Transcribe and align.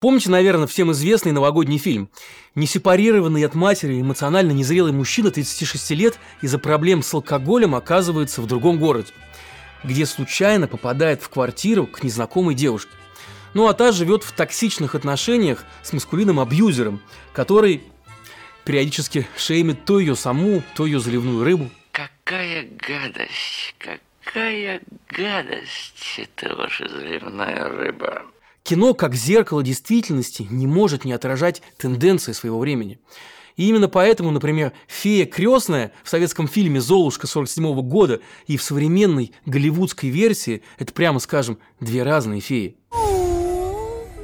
Помните, 0.00 0.30
наверное, 0.30 0.68
всем 0.68 0.92
известный 0.92 1.32
новогодний 1.32 1.78
фильм? 1.78 2.08
Несепарированный 2.54 3.44
от 3.44 3.56
матери 3.56 4.00
эмоционально 4.00 4.52
незрелый 4.52 4.92
мужчина 4.92 5.32
36 5.32 5.90
лет 5.90 6.20
из-за 6.40 6.60
проблем 6.60 7.02
с 7.02 7.12
алкоголем 7.12 7.74
оказывается 7.74 8.40
в 8.40 8.46
другом 8.46 8.78
городе, 8.78 9.12
где 9.82 10.06
случайно 10.06 10.68
попадает 10.68 11.20
в 11.20 11.28
квартиру 11.28 11.88
к 11.88 12.04
незнакомой 12.04 12.54
девушке. 12.54 12.92
Ну 13.54 13.66
а 13.66 13.74
та 13.74 13.90
живет 13.90 14.22
в 14.22 14.30
токсичных 14.30 14.94
отношениях 14.94 15.64
с 15.82 15.92
маскулинным 15.92 16.38
абьюзером, 16.38 17.02
который 17.32 17.82
периодически 18.64 19.26
шеймит 19.36 19.84
то 19.84 19.98
ее 19.98 20.14
саму, 20.14 20.62
то 20.76 20.86
ее 20.86 21.00
заливную 21.00 21.42
рыбу. 21.42 21.70
Какая 21.90 22.68
гадость, 22.86 23.74
какая 23.78 24.80
гадость 25.08 26.20
это 26.20 26.54
ваша 26.54 26.86
заливная 26.86 27.68
рыба. 27.68 28.22
Кино, 28.68 28.92
как 28.92 29.14
зеркало 29.14 29.62
действительности, 29.62 30.46
не 30.50 30.66
может 30.66 31.06
не 31.06 31.14
отражать 31.14 31.62
тенденции 31.78 32.32
своего 32.32 32.58
времени. 32.58 32.98
И 33.56 33.66
именно 33.66 33.88
поэтому, 33.88 34.30
например, 34.30 34.74
«Фея 34.86 35.24
крестная» 35.24 35.90
в 36.04 36.10
советском 36.10 36.46
фильме 36.46 36.78
«Золушка» 36.78 37.26
47 37.26 37.80
года 37.80 38.20
и 38.46 38.58
в 38.58 38.62
современной 38.62 39.32
голливудской 39.46 40.10
версии– 40.10 40.62
это, 40.78 40.92
прямо 40.92 41.18
скажем, 41.18 41.56
две 41.80 42.02
разные 42.02 42.42
феи. 42.42 42.76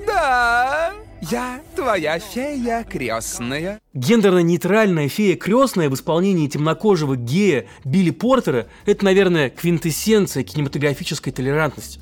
Да, 0.06 0.92
я 1.22 1.62
твоя 1.74 2.18
фея 2.18 2.84
крестная. 2.84 3.80
Гендерно-нейтральная 3.94 5.08
фея 5.08 5.36
крестная 5.36 5.88
в 5.88 5.94
исполнении 5.94 6.48
темнокожего 6.48 7.16
гея 7.16 7.64
Билли 7.86 8.10
Портера– 8.10 8.66
это, 8.84 9.06
наверное, 9.06 9.48
квинтэссенция 9.48 10.42
кинематографической 10.42 11.32
толерантности. 11.32 12.00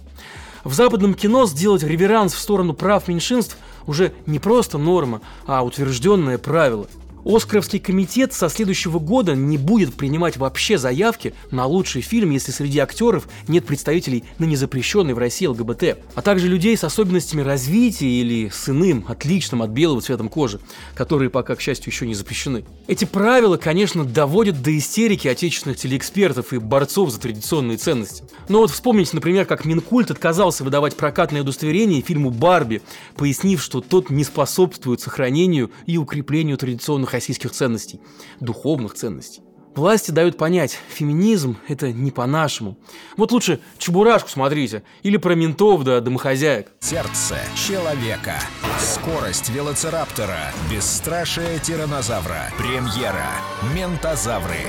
В 0.65 0.75
западном 0.75 1.15
кино 1.15 1.47
сделать 1.47 1.83
реверанс 1.83 2.35
в 2.35 2.39
сторону 2.39 2.73
прав 2.73 3.09
меньшинств 3.09 3.57
уже 3.87 4.13
не 4.27 4.39
просто 4.39 4.79
норма, 4.79 5.21
а 5.47 5.65
утвержденное 5.65 6.39
правило– 6.39 6.87
Оскаровский 7.25 7.79
комитет 7.79 8.33
со 8.33 8.49
следующего 8.49 8.99
года 8.99 9.35
не 9.35 9.59
будет 9.59 9.95
принимать 9.95 10.37
вообще 10.37 10.77
заявки 10.77 11.35
на 11.51 11.67
лучший 11.67 12.03
фильм, 12.03 12.31
если 12.31 12.51
среди 12.51 12.79
актеров 12.81 13.29
нет 13.47 13.65
представителей 13.65 14.25
на 14.39 14.45
незапрещенной 14.45 15.15
в 15.15 15.19
России 15.19 15.47
ЛГБТ, 15.47 15.99
а 16.15 16.23
также 16.23 16.49
людей 16.49 16.77
с 16.77 16.85
особенностями 16.85 17.43
развития 17.43 18.09
или 18.09 18.49
с 18.49 18.69
иным, 18.69 19.05
отличным 19.09 19.63
от 19.63 19.71
белого 19.71 20.01
цветом 20.01 20.29
кожи, 20.29 20.61
которые 20.95 21.31
пока, 21.31 21.55
к 21.55 21.61
счастью, 21.61 21.93
еще 21.93 22.07
не 22.07 22.15
запрещены. 22.15 22.65
Эти 22.89 23.05
правила, 23.05 23.57
конечно, 23.57 24.05
доводят 24.05 24.63
до 24.63 24.77
истерики 24.77 25.29
отечественных 25.29 25.79
телеэкспертов 25.79 26.53
и 26.53 26.59
борцов 26.59 27.11
за 27.11 27.21
традиционные 27.21 27.79
ценности. 27.79 28.25
Но 28.49 28.59
вот 28.59 28.71
вспомните, 28.71 29.11
например, 29.15 29.47
как 29.47 29.65
Минкульт 29.65 30.11
отказался 30.11 30.65
выдавать 30.65 30.97
прокатное 30.97 31.43
удостоверение 31.43 32.03
фильму 32.03 32.31
«Барби», 32.31 32.83
пояснив, 33.17 33.63
что 33.63 33.81
тот 33.81 34.11
не 34.11 34.25
способствует 34.25 35.01
сохранению 35.01 35.71
и 35.87 35.97
укреплению 35.99 36.59
традиционных 36.59 37.12
российских 37.13 37.53
ценностей, 37.53 38.01
духовных 38.41 38.95
ценностей. 38.95 39.43
Власти 39.75 40.11
дают 40.11 40.37
понять, 40.37 40.79
феминизм– 40.89 41.57
это 41.69 41.93
не 41.93 42.11
по-нашему. 42.11 42.77
Вот 43.17 43.33
лучше 43.33 43.61
Чебурашку 43.79 44.29
смотрите, 44.29 44.83
или 45.03 45.17
про 45.17 45.35
ментов 45.35 45.83
да 45.85 46.01
домохозяек. 46.01 46.69
Сердце 46.81 47.39
человека. 47.55 48.35
Скорость 48.79 49.49
велоцираптора. 49.49 50.53
Бесстрашие 50.71 51.59
тиранозавра. 51.59 52.53
Премьера. 52.59 53.31
Ментозавры. 53.75 54.67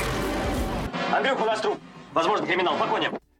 Андрюх, 1.12 1.42
у 1.42 1.46
нас 1.46 1.60
труп. 1.60 1.78
Возможно, 2.14 2.46
криминал. 2.46 2.78
По 2.78 2.88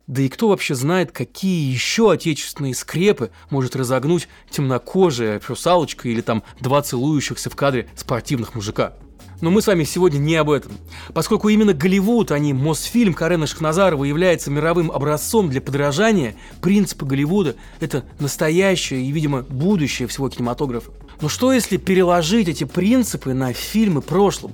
Да 0.08 0.22
и 0.22 0.28
кто 0.28 0.50
вообще 0.50 0.76
знает, 0.76 1.14
какие 1.14 1.72
еще 1.72 2.12
отечественные 2.12 2.76
скрепы 2.76 3.32
может 3.50 3.76
разогнуть 3.76 4.28
темнокожая 4.50 5.42
русалочка 5.48 6.10
или 6.10 6.20
там 6.20 6.44
два 6.60 6.82
целующихся 6.82 7.50
в 7.50 7.56
кадре 7.56 7.88
спортивных 7.96 8.54
мужика? 8.54 8.94
Но 9.40 9.50
мы 9.50 9.62
с 9.62 9.68
вами 9.68 9.86
сегодня 9.86 10.18
не 10.20 10.36
об 10.36 10.50
этом. 10.50 10.74
Поскольку 11.14 11.50
именно 11.50 11.74
Голливуд, 11.74 12.32
а 12.32 12.40
не 12.40 12.54
Мосфильм 12.54 13.14
Карена 13.14 13.48
Шахназарова 13.48 14.04
является 14.04 14.52
мировым 14.52 14.92
образцом 14.92 15.50
для 15.50 15.62
подражания, 15.62 16.36
принципы 16.62 17.06
Голливуда– 17.06 17.56
это 17.80 18.06
настоящее 18.20 19.04
и, 19.04 19.12
видимо, 19.12 19.42
будущее 19.42 20.08
всего 20.08 20.30
кинематографа. 20.30 20.92
Но 21.22 21.30
что 21.30 21.54
если 21.54 21.78
переложить 21.78 22.50
эти 22.50 22.66
принципы 22.66 23.34
на 23.34 23.54
фильмы 23.54 24.02
прошлого? 24.02 24.54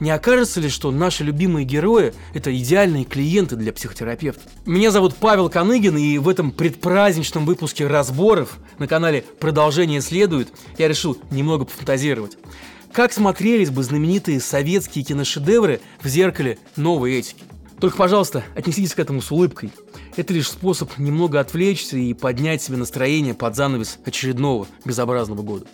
Не 0.00 0.10
окажется 0.10 0.60
ли, 0.60 0.68
что 0.68 0.90
наши 0.90 1.24
любимые 1.24 1.64
герои– 1.64 2.12
это 2.34 2.54
идеальные 2.56 3.04
клиенты 3.04 3.56
для 3.56 3.72
психотерапевта? 3.72 4.42
Меня 4.66 4.90
зовут 4.90 5.16
Павел 5.16 5.48
Коныгин, 5.48 5.96
и 5.96 6.18
в 6.18 6.28
этом 6.28 6.52
предпраздничном 6.52 7.46
выпуске 7.46 7.86
разборов 7.86 8.58
на 8.78 8.86
канале 8.86 9.24
«Продолжение 9.40 10.02
следует» 10.02 10.48
я 10.76 10.88
решил 10.88 11.16
немного 11.30 11.64
пофантазировать. 11.64 12.36
Как 12.92 13.12
смотрелись 13.12 13.70
бы 13.70 13.82
знаменитые 13.82 14.40
советские 14.40 15.04
киношедевры 15.04 15.80
в 16.02 16.08
зеркале 16.08 16.58
новой 16.76 17.14
этики? 17.14 17.44
Только, 17.80 17.96
пожалуйста, 17.96 18.44
отнеситесь 18.54 18.94
к 18.94 18.98
этому 18.98 19.20
с 19.20 19.30
улыбкой. 19.30 19.70
Это 20.16 20.32
лишь 20.32 20.48
способ 20.48 20.96
немного 20.96 21.40
отвлечься 21.40 21.98
и 21.98 22.14
поднять 22.14 22.62
себе 22.62 22.78
настроение 22.78 23.34
под 23.34 23.54
занавес 23.54 23.98
очередного 24.04 24.66
безобразного 24.84 25.42
года. 25.42 25.66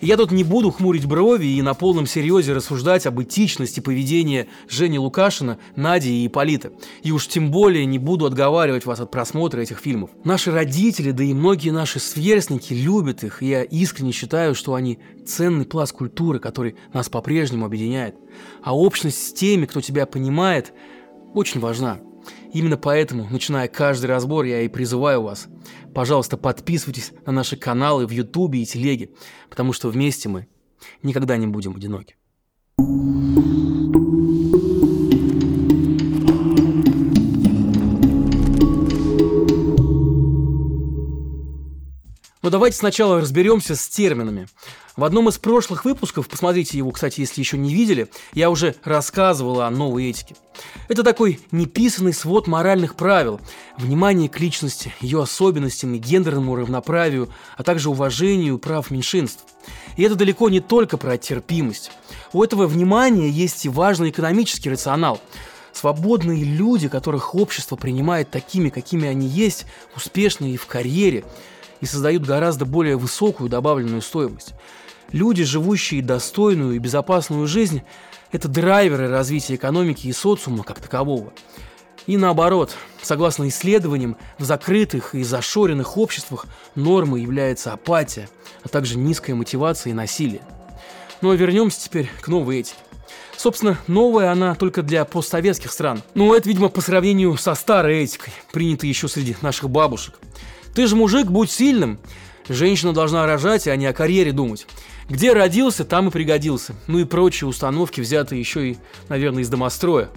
Я 0.00 0.16
тут 0.16 0.32
не 0.32 0.44
буду 0.44 0.70
хмурить 0.70 1.04
брови 1.04 1.46
и 1.46 1.60
на 1.60 1.74
полном 1.74 2.06
серьезе 2.06 2.54
рассуждать 2.54 3.04
об 3.04 3.20
этичности 3.20 3.80
поведения 3.80 4.48
Жени 4.66 4.98
Лукашина, 4.98 5.58
Нади 5.76 6.22
и 6.22 6.26
Ипполита. 6.26 6.72
И 7.02 7.12
уж 7.12 7.28
тем 7.28 7.50
более 7.50 7.84
не 7.84 7.98
буду 7.98 8.24
отговаривать 8.24 8.86
вас 8.86 9.00
от 9.00 9.10
просмотра 9.10 9.60
этих 9.60 9.78
фильмов. 9.78 10.10
Наши 10.24 10.52
родители, 10.52 11.10
да 11.10 11.22
и 11.22 11.34
многие 11.34 11.70
наши 11.70 12.00
сверстники 12.00 12.72
любят 12.72 13.24
их, 13.24 13.42
и 13.42 13.48
я 13.48 13.62
искренне 13.62 14.12
считаю, 14.12 14.54
что 14.54 14.74
они 14.74 14.98
ценный 15.26 15.66
пласт 15.66 15.92
культуры, 15.92 16.38
который 16.38 16.76
нас 16.94 17.10
по-прежнему 17.10 17.66
объединяет. 17.66 18.16
А 18.62 18.74
общность 18.74 19.28
с 19.28 19.32
теми, 19.34 19.66
кто 19.66 19.82
тебя 19.82 20.06
понимает, 20.06 20.72
очень 21.34 21.60
важна. 21.60 22.00
Именно 22.52 22.76
поэтому, 22.76 23.28
начиная 23.30 23.68
каждый 23.68 24.06
разбор, 24.06 24.44
я 24.44 24.62
и 24.62 24.68
призываю 24.68 25.22
вас. 25.22 25.46
Пожалуйста, 25.94 26.36
подписывайтесь 26.36 27.12
на 27.24 27.32
наши 27.32 27.56
каналы 27.56 28.06
в 28.06 28.10
Ютубе 28.10 28.62
и 28.62 28.66
Телеге, 28.66 29.10
потому 29.48 29.72
что 29.72 29.88
вместе 29.88 30.28
мы 30.28 30.48
никогда 31.02 31.36
не 31.36 31.46
будем 31.46 31.76
одиноки. 31.76 32.16
Но 42.42 42.48
давайте 42.48 42.78
сначала 42.78 43.20
разберемся 43.20 43.76
с 43.76 43.86
терминами. 43.88 44.48
В 44.96 45.04
одном 45.04 45.28
из 45.28 45.38
прошлых 45.38 45.84
выпусков, 45.84 46.28
посмотрите 46.28 46.76
его, 46.76 46.90
кстати, 46.90 47.20
если 47.20 47.40
еще 47.40 47.56
не 47.56 47.72
видели, 47.74 48.08
я 48.32 48.50
уже 48.50 48.74
рассказывал 48.84 49.60
о 49.60 49.70
новой 49.70 50.10
этике. 50.10 50.34
Это 50.88 51.02
такой 51.02 51.40
неписанный 51.52 52.12
свод 52.12 52.46
моральных 52.46 52.96
правил, 52.96 53.40
внимание 53.76 54.28
к 54.28 54.38
личности, 54.40 54.92
ее 55.00 55.22
особенностям 55.22 55.94
и 55.94 55.98
гендерному 55.98 56.56
равноправию, 56.56 57.32
а 57.56 57.62
также 57.62 57.88
уважению 57.88 58.58
прав 58.58 58.90
меньшинств. 58.90 59.44
И 59.96 60.02
это 60.02 60.16
далеко 60.16 60.48
не 60.48 60.60
только 60.60 60.96
про 60.96 61.16
терпимость. 61.18 61.90
У 62.32 62.42
этого 62.42 62.66
внимания 62.66 63.30
есть 63.30 63.64
и 63.64 63.68
важный 63.68 64.10
экономический 64.10 64.70
рационал– 64.70 65.20
Свободные 65.72 66.44
люди, 66.44 66.88
которых 66.88 67.34
общество 67.34 67.76
принимает 67.76 68.30
такими, 68.30 68.70
какими 68.70 69.08
они 69.08 69.26
есть, 69.26 69.66
успешные 69.96 70.54
и 70.54 70.56
в 70.56 70.66
карьере, 70.66 71.24
и 71.80 71.86
создают 71.86 72.24
гораздо 72.24 72.64
более 72.64 72.96
высокую 72.96 73.48
добавленную 73.48 74.02
стоимость. 74.02 74.54
Люди, 75.12 75.42
живущие 75.44 76.02
достойную 76.02 76.74
и 76.74 76.78
безопасную 76.78 77.46
жизнь, 77.46 77.82
это 78.32 78.48
драйверы 78.48 79.08
развития 79.08 79.56
экономики 79.56 80.06
и 80.06 80.12
социума 80.12 80.62
как 80.62 80.80
такового. 80.80 81.32
И 82.06 82.16
наоборот, 82.16 82.76
согласно 83.02 83.48
исследованиям, 83.48 84.16
в 84.38 84.44
закрытых 84.44 85.14
и 85.14 85.22
зашоренных 85.22 85.96
обществах 85.96 86.46
нормой 86.74 87.22
является 87.22 87.72
апатия, 87.72 88.28
а 88.62 88.68
также 88.68 88.96
низкая 88.96 89.36
мотивация 89.36 89.90
и 89.90 89.94
насилие. 89.94 90.42
Ну 91.20 91.30
а 91.30 91.36
вернемся 91.36 91.82
теперь 91.82 92.10
к 92.20 92.28
новой 92.28 92.60
этике. 92.60 92.78
Собственно, 93.36 93.78
новая 93.86 94.32
она 94.32 94.54
только 94.54 94.82
для 94.82 95.04
постсоветских 95.04 95.72
стран. 95.72 96.02
Но 96.14 96.34
это, 96.34 96.48
видимо, 96.48 96.68
по 96.68 96.80
сравнению 96.80 97.36
со 97.36 97.54
старой 97.54 98.04
этикой, 98.04 98.32
принятой 98.52 98.88
еще 98.88 99.08
среди 99.08 99.36
наших 99.40 99.70
бабушек. 99.70 100.18
Ты 100.74 100.86
же 100.86 100.96
мужик, 100.96 101.26
будь 101.28 101.50
сильным. 101.50 101.98
Женщина 102.48 102.92
должна 102.92 103.26
рожать, 103.26 103.68
а 103.68 103.76
не 103.76 103.86
о 103.86 103.92
карьере 103.92 104.32
думать. 104.32 104.66
Где 105.08 105.32
родился, 105.32 105.84
там 105.84 106.08
и 106.08 106.10
пригодился. 106.10 106.74
Ну 106.86 106.98
и 106.98 107.04
прочие 107.04 107.48
установки, 107.48 108.00
взятые 108.00 108.40
еще 108.40 108.70
и, 108.70 108.78
наверное, 109.08 109.42
из 109.42 109.48
домостроя. 109.48 110.08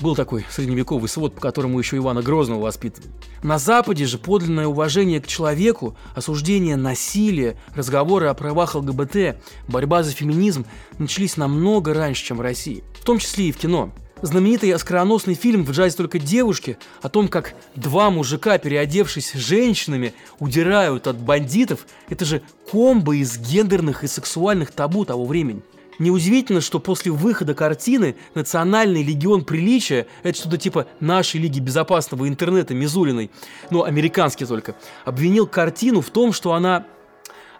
Был 0.00 0.16
такой 0.16 0.44
средневековый 0.50 1.08
свод, 1.08 1.34
по 1.34 1.40
которому 1.40 1.78
еще 1.78 1.96
Ивана 1.96 2.22
Грозного 2.22 2.62
воспитывали. 2.62 3.10
На 3.42 3.58
Западе 3.58 4.04
же 4.04 4.18
подлинное 4.18 4.66
уважение 4.66 5.20
к 5.20 5.26
человеку, 5.26 5.96
осуждение 6.14 6.76
насилия, 6.76 7.56
разговоры 7.74 8.26
о 8.26 8.34
правах 8.34 8.74
ЛГБТ, 8.74 9.36
борьба 9.68 10.02
за 10.02 10.12
феминизм 10.12 10.66
начались 10.98 11.36
намного 11.36 11.94
раньше, 11.94 12.24
чем 12.24 12.38
в 12.38 12.40
России. 12.40 12.84
В 12.94 13.04
том 13.04 13.18
числе 13.18 13.48
и 13.48 13.52
в 13.52 13.58
кино. 13.58 13.92
Знаменитый 14.22 14.72
оскароносный 14.72 15.34
фильм 15.34 15.64
«В 15.64 15.72
джазе 15.72 15.96
только 15.96 16.20
девушки» 16.20 16.78
о 17.02 17.08
том, 17.08 17.26
как 17.26 17.54
два 17.74 18.08
мужика, 18.08 18.56
переодевшись 18.56 19.32
женщинами, 19.32 20.14
удирают 20.38 21.08
от 21.08 21.18
бандитов, 21.18 21.86
это 22.08 22.24
же 22.24 22.40
комбо 22.70 23.16
из 23.16 23.36
гендерных 23.36 24.04
и 24.04 24.06
сексуальных 24.06 24.70
табу 24.70 25.04
того 25.04 25.26
времени. 25.26 25.62
Неудивительно, 25.98 26.60
что 26.60 26.78
после 26.78 27.10
выхода 27.10 27.54
картины 27.54 28.14
Национальный 28.34 29.02
легион 29.02 29.44
приличия, 29.44 30.06
это 30.22 30.38
что-то 30.38 30.56
типа 30.56 30.86
нашей 31.00 31.40
Лиги 31.40 31.58
безопасного 31.58 32.28
интернета 32.28 32.74
Мизулиной, 32.74 33.32
но 33.70 33.82
американский 33.82 34.44
только, 34.44 34.76
обвинил 35.04 35.48
картину 35.48 36.00
в 36.00 36.10
том, 36.10 36.32
что 36.32 36.52
она 36.52 36.86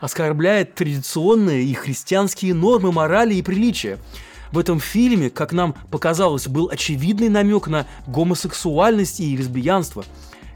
оскорбляет 0.01 0.77
традиционные 0.77 1.65
и 1.65 1.75
христианские 1.75 2.55
нормы 2.55 2.93
морали 2.93 3.35
и 3.35 3.43
приличия. 3.43 3.99
В 4.53 4.59
этом 4.59 4.81
фильме, 4.81 5.31
как 5.31 5.53
нам 5.53 5.75
показалось, 5.91 6.47
был 6.47 6.69
очевидный 6.71 7.29
намек 7.29 7.67
на 7.69 7.87
гомосексуальность 8.07 9.19
и 9.21 9.37
лесбиянство. 9.37 10.05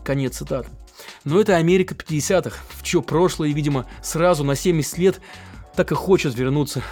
Конец 0.04 0.36
цитаты. 0.36 0.68
Но 1.24 1.40
это 1.40 1.56
Америка 1.56 1.94
50-х, 1.94 2.58
в 2.70 2.82
чье 2.82 3.02
прошлое, 3.02 3.52
видимо, 3.52 3.86
сразу 4.02 4.44
на 4.44 4.54
70 4.54 4.98
лет 4.98 5.20
так 5.74 5.92
и 5.92 5.94
хочет 5.94 6.34
вернуться 6.34 6.82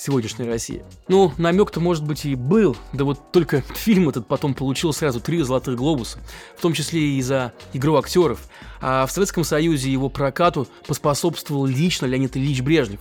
сегодняшней 0.00 0.46
России. 0.46 0.82
Ну, 1.08 1.32
намек-то, 1.36 1.78
может 1.78 2.04
быть, 2.04 2.24
и 2.24 2.34
был, 2.34 2.76
да 2.92 3.04
вот 3.04 3.32
только 3.32 3.60
фильм 3.74 4.08
этот 4.08 4.26
потом 4.26 4.54
получил 4.54 4.92
сразу 4.92 5.20
три 5.20 5.42
золотых 5.42 5.76
глобуса, 5.76 6.18
в 6.56 6.62
том 6.62 6.72
числе 6.72 7.00
и 7.00 7.22
за 7.22 7.52
игру 7.74 7.96
актеров. 7.96 8.40
А 8.80 9.06
в 9.06 9.12
Советском 9.12 9.44
Союзе 9.44 9.92
его 9.92 10.08
прокату 10.08 10.66
поспособствовал 10.86 11.66
лично 11.66 12.06
Леонид 12.06 12.36
Ильич 12.36 12.62
Брежнев. 12.62 13.00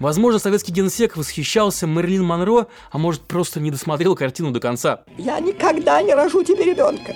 Возможно, 0.00 0.38
советский 0.38 0.72
генсек 0.72 1.16
восхищался 1.16 1.86
Мерлин 1.86 2.24
Монро, 2.24 2.66
а 2.90 2.98
может, 2.98 3.22
просто 3.22 3.60
не 3.60 3.70
досмотрел 3.70 4.16
картину 4.16 4.50
до 4.50 4.60
конца. 4.60 5.04
Я 5.16 5.38
никогда 5.40 6.02
не 6.02 6.14
рожу 6.14 6.42
тебе 6.42 6.64
ребенка. 6.64 7.14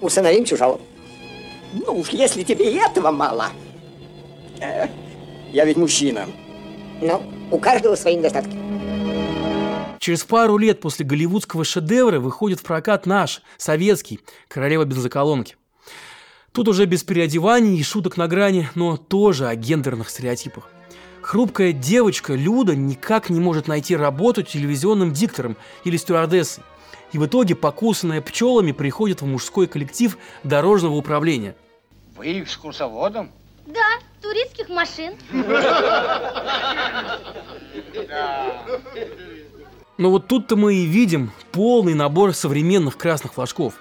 Усыновим 0.00 0.44
чужого. 0.44 0.80
Ну 1.72 1.98
уж 1.98 2.10
если 2.10 2.44
тебе 2.44 2.72
и 2.72 2.76
этого 2.76 3.10
мало. 3.10 3.48
Э, 4.60 4.86
я 5.52 5.64
ведь 5.64 5.76
мужчина. 5.76 6.26
Но 7.00 7.22
у 7.50 7.58
каждого 7.58 7.94
свои 7.94 8.16
недостатки. 8.16 8.56
Через 9.98 10.24
пару 10.24 10.56
лет 10.56 10.80
после 10.80 11.04
голливудского 11.04 11.64
шедевра 11.64 12.18
выходит 12.20 12.60
в 12.60 12.62
прокат 12.62 13.04
наш, 13.06 13.42
советский, 13.56 14.20
«Королева 14.48 14.84
бензоколонки». 14.84 15.56
Тут 16.52 16.68
уже 16.68 16.86
без 16.86 17.04
переодеваний 17.04 17.78
и 17.78 17.82
шуток 17.82 18.16
на 18.16 18.26
грани, 18.26 18.68
но 18.74 18.96
тоже 18.96 19.46
о 19.46 19.54
гендерных 19.54 20.08
стереотипах. 20.08 20.70
Хрупкая 21.20 21.72
девочка 21.72 22.34
Люда 22.34 22.74
никак 22.74 23.28
не 23.28 23.38
может 23.38 23.68
найти 23.68 23.94
работу 23.94 24.42
телевизионным 24.42 25.12
диктором 25.12 25.56
или 25.84 25.96
стюардессой. 25.96 26.64
И 27.12 27.18
в 27.18 27.26
итоге, 27.26 27.54
покусанная 27.54 28.22
пчелами, 28.22 28.72
приходит 28.72 29.20
в 29.20 29.26
мужской 29.26 29.66
коллектив 29.66 30.16
дорожного 30.42 30.94
управления. 30.94 31.54
Вы 32.16 32.40
экскурсоводом? 32.40 33.30
Да, 33.66 33.98
туристских 34.28 34.68
машин. 34.68 35.14
Но 39.96 40.10
вот 40.10 40.28
тут-то 40.28 40.56
мы 40.56 40.74
и 40.74 40.84
видим 40.86 41.32
полный 41.50 41.94
набор 41.94 42.34
современных 42.34 42.98
красных 42.98 43.34
флажков. 43.34 43.74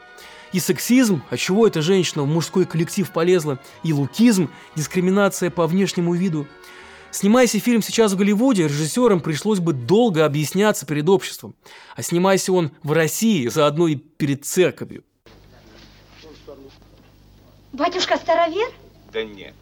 И 0.53 0.59
сексизм, 0.59 1.21
а 1.29 1.37
чего 1.37 1.67
эта 1.67 1.81
женщина 1.81 2.23
в 2.23 2.27
мужской 2.27 2.65
коллектив 2.65 3.11
полезла, 3.11 3.59
и 3.83 3.91
лукизм, 3.91 4.49
дискриминация 4.75 5.51
по 5.51 5.67
внешнему 5.67 6.13
виду– 6.13 6.47
Снимайся 7.09 7.59
фильм 7.59 7.81
сейчас 7.81 8.11
в 8.11 8.17
Голливуде, 8.17 8.67
режиссерам 8.67 9.21
пришлось 9.21 9.59
бы 9.59 9.71
долго 9.71 10.25
объясняться 10.25 10.85
перед 10.85 11.07
обществом. 11.07 11.55
А 11.95 12.03
снимайся 12.03 12.51
он 12.51 12.71
в 12.83 12.91
России, 12.91 13.47
заодно 13.47 13.87
и 13.87 13.95
перед 13.95 14.45
церковью. 14.45 15.03
Батюшка 17.71 18.17
Старовер? 18.17 18.69
Да 19.13 19.23
нет. 19.23 19.55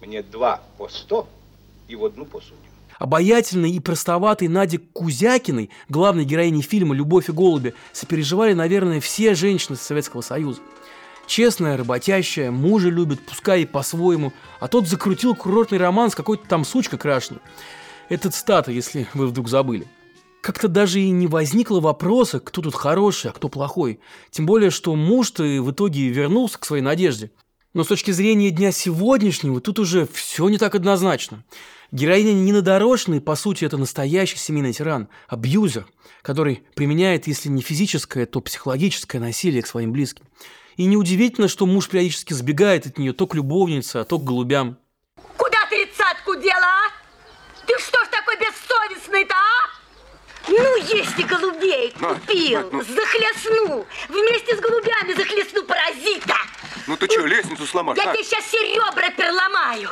Мне 0.00 0.22
два 0.22 0.62
по 0.76 0.88
сто 0.88 1.28
и 1.88 1.96
в 1.96 2.04
одну 2.04 2.24
посудим. 2.24 2.56
Обаятельной 2.98 3.70
и 3.72 3.80
простоватой 3.80 4.48
Наде 4.48 4.78
Кузякиной, 4.78 5.70
главной 5.88 6.24
героиней 6.24 6.62
фильма 6.62 6.94
«Любовь 6.94 7.28
и 7.28 7.32
голуби», 7.32 7.74
сопереживали, 7.92 8.54
наверное, 8.54 9.00
все 9.00 9.34
женщины 9.34 9.76
Советского 9.76 10.20
Союза. 10.20 10.60
Честная, 11.28 11.76
работящая, 11.76 12.50
мужа 12.50 12.88
любит, 12.88 13.20
пускай 13.24 13.62
и 13.62 13.66
по-своему. 13.66 14.32
А 14.60 14.66
тот 14.66 14.88
закрутил 14.88 15.34
курортный 15.34 15.78
роман 15.78 16.10
с 16.10 16.14
какой-то 16.14 16.48
там 16.48 16.64
сучкой 16.64 16.98
крашеной. 16.98 17.40
Это 18.08 18.30
цитата, 18.30 18.72
если 18.72 19.06
вы 19.14 19.26
вдруг 19.26 19.48
забыли. 19.48 19.86
Как-то 20.40 20.68
даже 20.68 21.00
и 21.00 21.10
не 21.10 21.26
возникло 21.26 21.80
вопроса, 21.80 22.40
кто 22.40 22.62
тут 22.62 22.74
хороший, 22.74 23.30
а 23.30 23.34
кто 23.34 23.48
плохой. 23.48 24.00
Тем 24.30 24.46
более, 24.46 24.70
что 24.70 24.94
муж-то 24.94 25.42
в 25.42 25.70
итоге 25.70 26.08
вернулся 26.08 26.58
к 26.58 26.64
своей 26.64 26.82
надежде. 26.82 27.30
Но 27.74 27.84
с 27.84 27.88
точки 27.88 28.10
зрения 28.10 28.50
дня 28.50 28.72
сегодняшнего, 28.72 29.60
тут 29.60 29.78
уже 29.78 30.06
все 30.06 30.48
не 30.48 30.56
так 30.56 30.74
однозначно. 30.74 31.44
Героиня 31.90 32.32
Нина 32.32 32.62
Дорошиной, 32.62 33.20
по 33.20 33.34
сути, 33.34 33.64
это 33.64 33.76
настоящий 33.76 34.38
семейный 34.38 34.72
тиран, 34.72 35.08
абьюзер, 35.28 35.86
который 36.22 36.62
применяет, 36.74 37.26
если 37.26 37.48
не 37.48 37.62
физическое, 37.62 38.26
то 38.26 38.40
психологическое 38.40 39.18
насилие 39.20 39.62
к 39.62 39.66
своим 39.66 39.92
близким. 39.92 40.24
И 40.76 40.84
неудивительно, 40.84 41.48
что 41.48 41.66
муж 41.66 41.88
периодически 41.88 42.32
сбегает 42.32 42.86
от 42.86 42.98
нее 42.98 43.12
то 43.12 43.26
к 43.26 43.34
любовнице, 43.34 43.96
а 43.96 44.04
то 44.04 44.18
к 44.18 44.24
голубям. 44.24 44.78
Куда 45.36 45.58
тридцатку 45.68 46.36
дела, 46.36 46.62
а? 46.62 46.90
Ты 47.66 47.74
что 47.78 47.98
ж 48.04 48.08
такой 48.08 48.36
бессовестный-то, 48.36 49.34
а? 49.34 50.47
Ну, 50.58 50.76
есть 50.76 51.18
и 51.18 51.22
голубей 51.22 51.92
купил, 51.92 52.60
ну, 52.72 52.78
ну, 52.78 52.82
захлестну. 52.82 53.86
Вместе 54.08 54.56
с 54.56 54.60
голубями 54.60 55.14
захлестну 55.14 55.62
паразита. 55.64 56.34
Ну 56.86 56.96
ты 56.96 57.06
что, 57.06 57.26
лестницу 57.26 57.66
сломаешь? 57.66 57.98
Я 57.98 58.10
а? 58.10 58.14
тебе 58.14 58.24
сейчас 58.24 58.44
все 58.44 58.58
ребра 58.58 59.10
переломаю. 59.10 59.90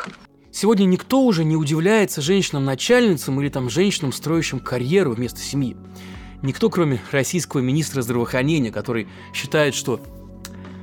Сегодня 0.51 0.87
никто 0.87 1.21
уже 1.21 1.45
не 1.45 1.57
удивляется 1.57 2.23
женщинам-начальницам 2.23 3.39
или 3.41 3.51
там 3.51 3.69
женщинам, 3.69 4.13
строящим 4.13 4.59
карьеру 4.59 5.13
вместо 5.13 5.39
семьи. 5.39 5.77
Никто, 6.43 6.71
кроме 6.71 7.01
российского 7.11 7.61
министра 7.61 8.03
здравоохранения, 8.03 8.73
который 8.73 9.09
считает, 9.35 9.75
что 9.75 10.01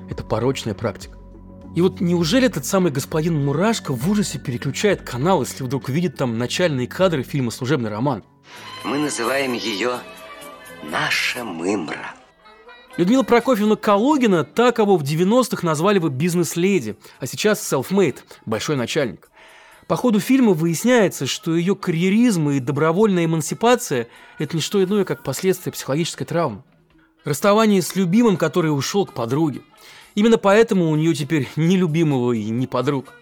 это 0.10 0.24
порочная 0.24 0.76
практика. 0.76 1.18
И 1.76 1.82
вот 1.82 2.02
неужели 2.02 2.46
этот 2.46 2.66
самый 2.66 2.92
господин 2.92 3.44
Мурашко 3.44 3.94
в 3.94 4.10
ужасе 4.10 4.38
переключает 4.38 5.02
канал, 5.02 5.42
если 5.42 5.64
вдруг 5.64 5.90
видит 5.90 6.16
там 6.16 6.38
начальные 6.38 6.88
кадры 6.88 7.24
фильма 7.24 7.50
«Служебный 7.50 7.90
роман»? 7.90 8.24
Мы 8.84 9.00
называем 9.00 9.54
ее 9.54 9.94
«Наша 10.84 11.44
мымра». 11.44 12.14
Людмила 12.96 13.24
Прокофьевна 13.24 13.76
Калугина, 13.76 14.44
та, 14.44 14.72
кого 14.72 14.98
в 14.98 15.04
90-х 15.04 15.66
назвали 15.66 15.98
бы 15.98 16.12
бизнес-леди, 16.12 16.96
а 17.20 17.26
сейчас 17.26 17.60
self-made, 17.74 18.18
большой 18.46 18.76
начальник. 18.76 19.32
По 19.88 19.96
ходу 19.96 20.20
фильма 20.20 20.54
выясняется, 20.54 21.26
что 21.26 21.56
ее 21.56 21.76
карьеризм 21.76 22.52
и 22.52 22.60
добровольная 22.60 23.26
эмансипация– 23.26 24.08
это 24.38 24.56
не 24.56 24.62
что 24.62 24.84
иное, 24.84 25.06
как 25.06 25.24
последствия 25.24 25.72
психологической 25.72 26.28
травмы. 26.28 26.62
Расставание 27.24 27.82
с 27.82 27.96
любимым, 27.96 28.36
который 28.38 28.68
ушел 28.68 29.06
к 29.06 29.14
подруге. 29.14 29.62
Именно 30.16 30.38
поэтому 30.38 30.90
у 30.90 30.96
нее 30.96 31.16
теперь 31.16 31.50
ни 31.56 31.76
любимого 31.78 32.34
и 32.34 32.50
ни 32.50 32.66
подруг. 32.66 33.14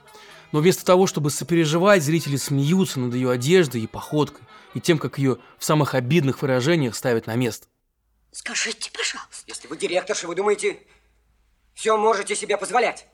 Но 0.52 0.60
вместо 0.60 0.84
того, 0.84 1.08
чтобы 1.08 1.30
сопереживать, 1.30 2.04
зрители 2.04 2.36
смеются 2.36 3.00
над 3.00 3.14
ее 3.14 3.32
одеждой 3.32 3.82
и 3.82 3.88
походкой, 3.88 4.44
и 4.74 4.82
тем, 4.82 4.98
как 4.98 5.18
ее 5.18 5.38
в 5.58 5.64
самых 5.64 5.94
обидных 5.94 6.42
выражениях 6.42 6.96
ставят 6.96 7.28
на 7.28 7.36
место. 7.36 7.68
Скажите, 8.32 8.92
пожалуйста. 8.92 9.44
Если 9.48 9.68
вы 9.68 9.78
директорша, 9.78 10.28
вы 10.28 10.36
думаете, 10.36 10.80
все 11.74 11.96
можете 11.96 12.36
себе 12.36 12.58
позволять? 12.58 13.08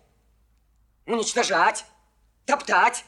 Уничтожать, 1.05 1.85
топтать. 2.45 3.03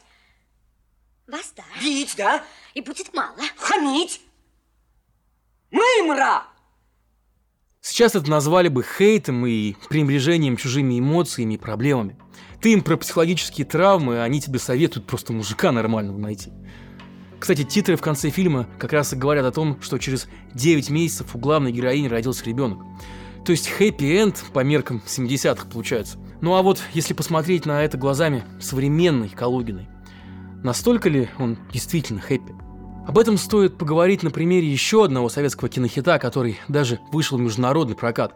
Вас, 1.27 1.53
да. 1.55 1.63
Бить, 1.81 2.15
да? 2.17 2.43
И 2.73 2.81
будет 2.81 3.13
мало. 3.13 3.37
Хамить. 3.57 4.21
Мымра! 5.71 6.48
Сейчас 7.89 8.13
это 8.13 8.29
назвали 8.29 8.67
бы 8.67 8.83
хейтом 8.83 9.47
и 9.47 9.73
пренебрежением 9.89 10.57
чужими 10.57 10.99
эмоциями 10.99 11.55
и 11.55 11.57
проблемами. 11.57 12.17
Ты 12.61 12.73
им 12.73 12.83
про 12.83 12.97
психологические 12.97 13.65
травмы, 13.65 14.19
а 14.19 14.23
они 14.23 14.39
тебе 14.39 14.59
советуют 14.59 15.07
просто 15.07 15.33
мужика 15.33 15.71
нормального 15.71 16.19
найти. 16.19 16.51
Кстати, 17.39 17.63
титры 17.63 17.95
в 17.95 18.01
конце 18.01 18.29
фильма 18.29 18.67
как 18.77 18.93
раз 18.93 19.13
и 19.13 19.15
говорят 19.15 19.43
о 19.43 19.51
том, 19.51 19.81
что 19.81 19.97
через 19.97 20.27
9 20.53 20.91
месяцев 20.91 21.33
у 21.33 21.39
главной 21.39 21.71
героини 21.71 22.07
родился 22.07 22.45
ребенок. 22.45 22.77
То 23.43 23.51
есть 23.51 23.67
хэппи-энд 23.67 24.45
по 24.53 24.63
меркам 24.63 25.01
70-х 25.07 25.65
получается. 25.65 26.19
Ну 26.41 26.55
а 26.55 26.61
вот 26.61 26.79
если 26.93 27.15
посмотреть 27.15 27.65
на 27.65 27.83
это 27.83 27.97
глазами 27.97 28.43
современной 28.61 29.29
Калугиной, 29.29 29.89
настолько 30.63 31.09
ли 31.09 31.27
он 31.39 31.57
действительно 31.73 32.21
хэппи? 32.21 32.68
Об 33.09 33.17
этом 33.17 33.39
стоит 33.39 33.75
поговорить 33.75 34.21
на 34.21 34.29
примере 34.29 34.67
еще 34.67 35.05
одного 35.05 35.29
советского 35.29 35.67
кинохита, 35.67 36.19
который 36.19 36.59
даже 36.67 36.99
вышел 37.11 37.39
в 37.39 37.41
международный 37.41 37.95
прокат. 37.95 38.35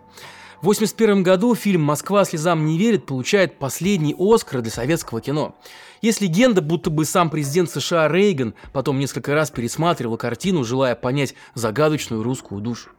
В 0.63 0.65
1981 0.65 1.22
году 1.22 1.53
фильм 1.53 1.84
«Москва 1.84 2.25
слезам 2.25 2.65
не 2.65 2.80
верит» 2.80 3.06
получает 3.06 3.60
последний 3.60 4.15
Оскар 4.18 4.63
для 4.63 4.72
советского 4.72 5.22
кино. 5.22 5.56
Есть 6.01 6.22
легенда, 6.22 6.63
будто 6.63 6.89
бы 6.89 7.06
сам 7.06 7.30
президент 7.30 7.70
США 7.70 8.08
Рейган 8.08 8.56
потом 8.72 8.98
несколько 8.98 9.36
раз 9.36 9.51
пересматривал 9.51 10.18
картину, 10.18 10.63
желая 10.63 10.96
понять 10.96 11.36
загадочную 11.53 12.24
русскую 12.24 12.60
душу. 12.60 12.89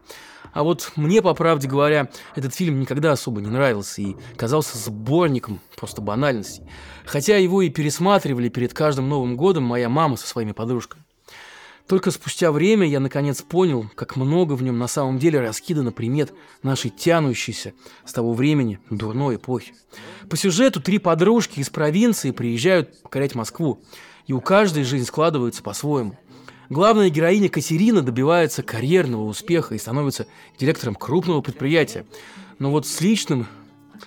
А 0.53 0.63
вот 0.63 0.93
мне, 0.95 1.23
по 1.23 1.35
правде 1.35 1.67
говоря, 1.67 2.09
этот 2.37 2.55
фильм 2.55 2.79
никогда 2.79 3.11
особо 3.11 3.41
не 3.41 3.49
нравился 3.49 4.01
и 4.01 4.15
казался 4.37 4.79
сборником 4.79 5.59
просто 5.77 6.01
банальностей. 6.01 6.63
Хотя 7.05 7.37
его 7.37 7.63
и 7.63 7.69
пересматривали 7.69 8.49
перед 8.49 8.73
каждым 8.75 9.09
Новым 9.09 9.37
годом 9.37 9.65
моя 9.65 9.89
мама 9.89 10.17
со 10.17 10.29
своими 10.29 10.53
подружками. 10.53 11.03
Только 11.87 12.11
спустя 12.11 12.51
время 12.51 12.87
я 12.89 12.99
наконец 12.99 13.43
понял, 13.43 13.91
как 13.95 14.17
много 14.17 14.55
в 14.55 14.63
нем 14.63 14.79
на 14.79 14.89
самом 14.89 15.19
деле 15.19 15.41
раскидано 15.41 15.93
примет 15.93 16.33
нашей 16.63 16.91
тянущейся 16.91 17.75
с 18.07 18.13
того 18.13 18.33
времени 18.33 18.79
дурной 18.89 19.37
эпохи. 19.37 19.75
По 20.31 20.37
сюжету 20.37 20.81
три 20.81 20.99
подружки 20.99 21.61
из 21.61 21.69
провинции 21.69 22.31
приезжают 22.31 23.03
покорять 23.03 23.35
Москву, 23.35 23.83
и 24.27 24.33
у 24.33 24.41
каждой 24.41 24.85
жизнь 24.85 25.05
складывается 25.05 25.63
по-своему. 25.63 26.19
Главная 26.71 27.11
героиня 27.11 27.51
Катерина 27.51 28.01
добивается 28.01 28.63
карьерного 28.63 29.25
успеха 29.25 29.75
и 29.75 29.79
становится 29.79 30.27
директором 30.59 30.95
крупного 30.95 31.43
предприятия. 31.43 32.07
Но 32.59 32.71
вот 32.71 32.87
с 32.87 33.03
личным 33.03 33.47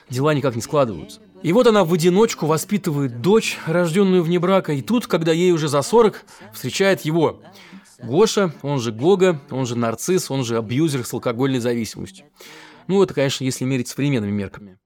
дела 0.09 0.33
никак 0.33 0.55
не 0.55 0.61
складываются. 0.61 1.21
И 1.43 1.53
вот 1.53 1.67
она 1.67 1.83
в 1.83 1.93
одиночку 1.93 2.45
воспитывает 2.45 3.21
дочь, 3.21 3.57
рожденную 3.65 4.23
вне 4.23 4.39
брака, 4.39 4.73
и 4.73 4.81
тут, 4.81 5.07
когда 5.07 5.31
ей 5.31 5.51
уже 5.51 5.67
за 5.67 5.81
40, 5.81 6.25
встречает 6.53 7.01
его. 7.01 7.41
Гоша, 7.99 8.53
он 8.61 8.79
же 8.79 8.91
Гога, 8.91 9.39
он 9.49 9.65
же 9.65 9.75
нарцисс, 9.75 10.29
он 10.29 10.43
же 10.43 10.57
абьюзер 10.57 11.05
с 11.05 11.13
алкогольной 11.13 11.59
зависимостью. 11.59 12.25
Ну, 12.87 13.01
это, 13.01 13.13
конечно, 13.13 13.43
если 13.43 13.65
мерить 13.65 13.87
современными 13.87 14.31
мерками. 14.31 14.77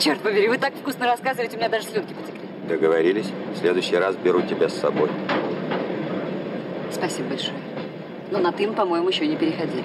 Черт 0.00 0.20
побери, 0.20 0.48
вы 0.48 0.58
так 0.58 0.74
вкусно 0.74 1.06
рассказываете, 1.06 1.56
у 1.56 1.58
меня 1.58 1.68
даже 1.68 1.86
слюнки 1.86 2.12
потекли. 2.12 2.48
Договорились. 2.68 3.26
В 3.54 3.58
следующий 3.58 3.96
раз 3.96 4.16
беру 4.16 4.42
тебя 4.42 4.68
с 4.68 4.74
собой. 4.74 5.08
Спасибо 6.92 7.28
большое. 7.28 7.56
Но 8.30 8.38
на 8.38 8.52
«ты» 8.52 8.70
по-моему, 8.70 9.08
еще 9.08 9.26
не 9.26 9.36
переходили. 9.36 9.84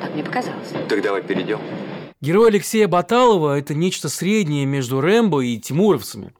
Так 0.00 0.14
мне 0.14 0.22
показалось. 0.22 0.68
Так 0.88 1.02
давай 1.02 1.22
перейдем. 1.22 1.58
Герой 2.22 2.50
Алексея 2.50 2.86
Баталова– 2.86 3.58
это 3.58 3.74
нечто 3.74 4.08
среднее 4.08 4.64
между 4.64 5.00
Рэмбо 5.00 5.40
и 5.40 5.58
тимуровцами. 5.58 6.32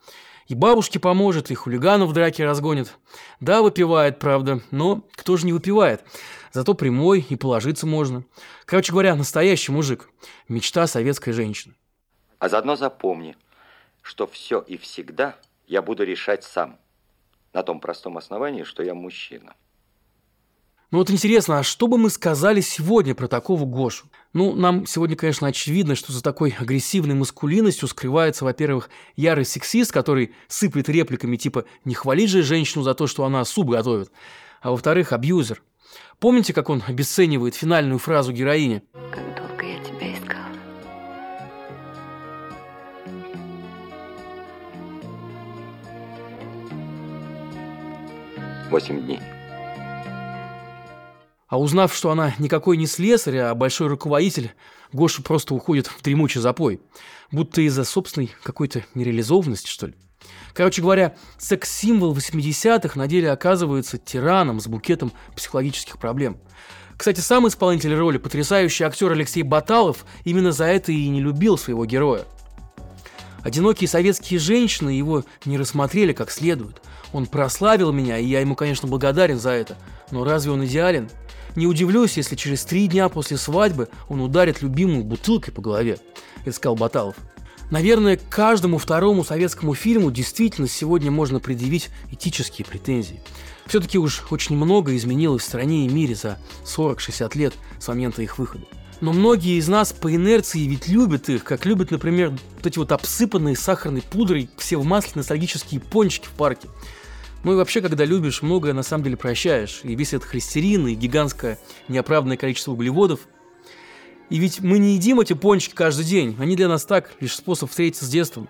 И 0.46 0.54
бабушке 0.54 1.00
поможет, 1.00 1.50
и 1.50 1.56
хулиганов 1.56 2.10
в 2.10 2.12
драке 2.12 2.44
разгонит. 2.44 2.96
Да, 3.40 3.62
выпивает, 3.62 4.20
правда, 4.20 4.60
но 4.70 5.02
кто 5.16 5.36
же 5.36 5.44
не 5.44 5.52
выпивает? 5.52 6.04
Зато 6.52 6.74
прямой 6.74 7.26
и 7.28 7.34
положиться 7.34 7.88
можно. 7.88 8.24
Короче 8.64 8.92
говоря, 8.92 9.16
настоящий 9.16 9.72
мужик. 9.72 10.08
Мечта 10.46 10.86
советской 10.86 11.32
женщины. 11.32 11.74
А 12.38 12.48
заодно 12.48 12.76
запомни, 12.76 13.36
что 14.02 14.28
все 14.28 14.60
и 14.60 14.76
всегда 14.76 15.36
я 15.66 15.82
буду 15.82 16.04
решать 16.04 16.44
сам. 16.44 16.78
На 17.52 17.64
том 17.64 17.80
простом 17.80 18.18
основании, 18.18 18.62
что 18.62 18.84
я 18.84 18.94
мужчина. 18.94 19.56
Ну 20.92 20.98
вот 20.98 21.10
интересно, 21.10 21.58
а 21.58 21.62
что 21.62 21.86
бы 21.86 21.96
мы 21.96 22.10
сказали 22.10 22.60
сегодня 22.60 23.14
про 23.14 23.26
такого 23.26 23.64
Гошу? 23.64 24.04
Ну, 24.34 24.54
нам 24.54 24.86
сегодня, 24.86 25.16
конечно, 25.16 25.48
очевидно, 25.48 25.94
что 25.94 26.12
за 26.12 26.22
такой 26.22 26.54
агрессивной 26.58 27.14
маскулинностью 27.14 27.88
скрывается, 27.88 28.44
во-первых, 28.44 28.90
ярый 29.16 29.46
сексист, 29.46 29.90
который 29.90 30.34
сыплет 30.48 30.90
репликами 30.90 31.38
типа 31.38 31.64
«не 31.86 31.94
хвалить 31.94 32.28
же 32.28 32.42
женщину 32.42 32.84
за 32.84 32.92
то, 32.92 33.06
что 33.06 33.24
она 33.24 33.42
суп 33.46 33.70
готовит», 33.70 34.12
а 34.60 34.70
во-вторых, 34.70 35.14
абьюзер. 35.14 35.62
Помните, 36.18 36.52
как 36.52 36.68
он 36.68 36.82
обесценивает 36.86 37.54
финальную 37.54 37.98
фразу 37.98 38.30
героини? 38.30 38.82
Как 38.92 39.24
долго 39.34 39.64
я 39.64 39.82
тебя 39.82 40.12
искал. 40.12 40.44
Восемь 48.70 49.02
дней. 49.06 49.20
А 51.52 51.58
узнав, 51.58 51.94
что 51.94 52.10
она 52.10 52.34
никакой 52.38 52.78
не 52.78 52.86
слесарь, 52.86 53.36
а 53.36 53.54
большой 53.54 53.88
руководитель, 53.88 54.54
Гоша 54.90 55.22
просто 55.22 55.52
уходит 55.52 55.86
в 55.86 56.00
дремучий 56.00 56.40
запой. 56.40 56.80
Будто 57.30 57.60
из-за 57.60 57.84
собственной 57.84 58.30
какой-то 58.42 58.86
нереализованности, 58.94 59.68
что 59.68 59.88
ли. 59.88 59.94
Короче 60.54 60.80
говоря, 60.80 61.14
секс-символ 61.36 62.16
80-х 62.16 62.98
на 62.98 63.06
деле 63.06 63.30
оказывается 63.30 63.98
тираном 63.98 64.62
с 64.62 64.66
букетом 64.66 65.12
психологических 65.36 65.98
проблем. 65.98 66.38
Кстати, 66.96 67.20
сам 67.20 67.46
исполнитель 67.46 67.94
роли, 67.96 68.16
потрясающий 68.16 68.84
актер 68.84 69.12
Алексей 69.12 69.42
Баталов, 69.42 70.06
именно 70.24 70.52
за 70.52 70.64
это 70.64 70.90
и 70.90 71.06
не 71.10 71.20
любил 71.20 71.58
своего 71.58 71.84
героя. 71.84 72.24
Одинокие 73.42 73.88
советские 73.88 74.40
женщины 74.40 74.88
его 74.88 75.22
не 75.44 75.58
рассмотрели 75.58 76.14
как 76.14 76.30
следует. 76.30 76.80
Он 77.12 77.26
прославил 77.26 77.92
меня, 77.92 78.16
и 78.16 78.24
я 78.24 78.40
ему, 78.40 78.54
конечно, 78.54 78.88
благодарен 78.88 79.38
за 79.38 79.50
это. 79.50 79.76
Но 80.10 80.24
разве 80.24 80.50
он 80.50 80.64
идеален? 80.64 81.10
Не 81.54 81.66
удивлюсь, 81.66 82.16
если 82.16 82.36
через 82.36 82.64
три 82.64 82.86
дня 82.86 83.08
после 83.08 83.36
свадьбы 83.36 83.88
он 84.08 84.20
ударит 84.20 84.62
любимую 84.62 85.04
бутылкой 85.04 85.52
по 85.52 85.60
голове, 85.60 85.98
сказал 86.50 86.76
Баталов. 86.76 87.16
Наверное, 87.70 88.20
каждому 88.28 88.76
второму 88.76 89.24
советскому 89.24 89.74
фильму 89.74 90.10
действительно 90.10 90.68
сегодня 90.68 91.10
можно 91.10 91.40
предъявить 91.40 91.88
этические 92.10 92.66
претензии. 92.66 93.22
Все-таки 93.66 93.98
уж 93.98 94.22
очень 94.30 94.56
много 94.56 94.94
изменилось 94.96 95.42
в 95.42 95.46
стране 95.46 95.86
и 95.86 95.88
мире 95.88 96.14
за 96.14 96.38
40-60 96.64 97.38
лет 97.38 97.54
с 97.78 97.88
момента 97.88 98.20
их 98.20 98.38
выхода. 98.38 98.64
Но 99.00 99.12
многие 99.12 99.58
из 99.58 99.68
нас 99.68 99.92
по 99.92 100.14
инерции 100.14 100.60
ведь 100.60 100.86
любят 100.86 101.28
их, 101.28 101.44
как 101.44 101.64
любят, 101.64 101.90
например, 101.90 102.30
вот 102.56 102.66
эти 102.66 102.78
вот 102.78 102.92
обсыпанные 102.92 103.56
сахарной 103.56 104.02
пудрой 104.02 104.50
все 104.58 104.76
в 104.76 104.84
масле 104.84 105.12
ностальгические 105.16 105.80
пончики 105.80 106.26
в 106.26 106.30
парке. 106.30 106.68
Ну 107.44 107.52
и 107.52 107.56
вообще, 107.56 107.80
когда 107.80 108.04
любишь, 108.04 108.42
многое 108.42 108.72
на 108.72 108.82
самом 108.82 109.04
деле 109.04 109.16
прощаешь. 109.16 109.80
И 109.82 109.94
весь 109.94 110.14
этот 110.14 110.28
холестерин, 110.28 110.86
и 110.86 110.94
гигантское 110.94 111.58
неоправданное 111.88 112.36
количество 112.36 112.72
углеводов. 112.72 113.20
И 114.30 114.38
ведь 114.38 114.60
мы 114.60 114.78
не 114.78 114.94
едим 114.94 115.20
эти 115.20 115.32
пончики 115.32 115.74
каждый 115.74 116.04
день. 116.04 116.36
Они 116.38 116.56
для 116.56 116.68
нас 116.68 116.84
так, 116.84 117.10
лишь 117.20 117.34
способ 117.34 117.70
встретиться 117.70 118.04
с 118.04 118.08
детством. 118.08 118.48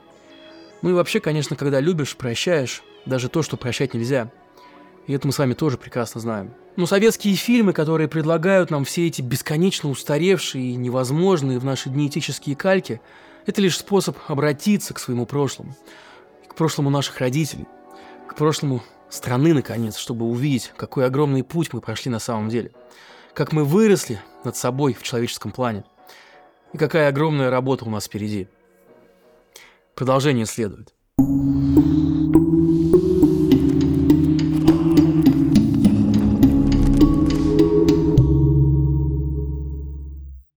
Ну 0.83 0.91
и 0.91 0.93
вообще, 0.93 1.21
конечно, 1.21 1.57
когда 1.57 1.81
любишь, 1.81 2.17
прощаешь. 2.17 2.83
Даже 3.07 3.29
то, 3.29 3.43
что 3.43 3.57
прощать 3.57 3.95
нельзя. 3.95 4.31
И 5.07 5.13
это 5.13 5.27
мы 5.27 5.33
с 5.33 5.39
вами 5.39 5.55
тоже 5.55 5.79
прекрасно 5.79 6.21
знаем. 6.21 6.55
Но 6.77 6.87
советские 6.87 7.35
фильмы, 7.35 7.73
которые 7.73 8.09
предлагают 8.09 8.71
нам 8.71 8.85
все 8.85 9.07
эти 9.07 9.23
бесконечно 9.23 9.89
устаревшие 9.91 10.73
и 10.73 10.77
невозможные 10.77 11.59
в 11.59 11.65
наши 11.65 11.89
дни 11.89 12.07
этические 12.07 12.57
кальки, 12.57 13.01
это 13.47 13.61
лишь 13.61 13.77
способ 13.77 14.17
обратиться 14.29 14.95
к 14.95 15.01
своему 15.01 15.27
прошлому. 15.27 15.75
К 16.47 16.55
прошлому 16.55 16.91
наших 16.91 17.19
родителей– 17.19 17.67
к 18.33 18.37
прошлому 18.37 18.83
страны, 19.11 19.53
наконец, 19.53 19.97
чтобы 19.97 20.25
увидеть, 20.25 20.73
какой 20.77 21.05
огромный 21.05 21.45
путь 21.45 21.73
мы 21.73 21.81
прошли 21.81 22.11
на 22.11 22.19
самом 22.19 22.49
деле. 22.49 22.73
Как 23.35 23.53
мы 23.53 23.65
выросли 23.65 24.21
над 24.45 24.57
собой 24.57 24.95
в 24.95 25.03
человеческом 25.03 25.53
плане. 25.53 25.85
И 26.73 26.79
какая 26.79 27.09
огромная 27.09 27.51
работа 27.51 27.85
у 27.85 27.91
нас 27.91 28.07
впереди. 28.07 28.49
Продолжение 29.95 30.47
следует. 30.47 30.95